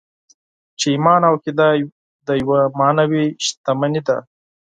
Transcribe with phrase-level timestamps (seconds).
[0.79, 1.67] چې ايمان او عقیده
[2.41, 4.17] يوه معنوي شتمني ده.